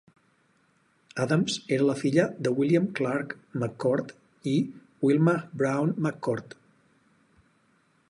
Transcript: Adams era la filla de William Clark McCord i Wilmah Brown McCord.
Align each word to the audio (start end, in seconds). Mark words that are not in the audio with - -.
Adams 1.25 1.57
era 1.77 1.85
la 1.89 1.95
filla 1.99 2.25
de 2.47 2.55
William 2.61 2.89
Clark 3.01 3.37
McCord 3.61 4.17
i 4.55 4.57
Wilmah 5.07 5.39
Brown 5.63 5.97
McCord. 6.07 6.61